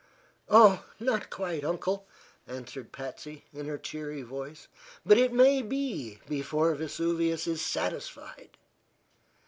[0.49, 2.07] "Oh, not quite, Uncle,"
[2.47, 4.67] answered Patsy, in her cheery voice;
[5.05, 8.57] "but it may be, before Vesuvius is satisfied."